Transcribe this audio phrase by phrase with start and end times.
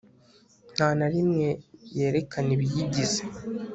[0.75, 1.47] Nta na rimwe
[1.97, 3.21] yerekana ibiyigize